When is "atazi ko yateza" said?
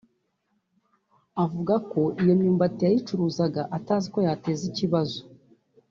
3.77-4.63